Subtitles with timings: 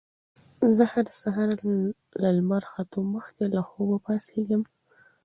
[0.75, 1.49] زه هر سهار
[2.21, 4.63] له لمر ختو مخکې له خوبه پاڅېږم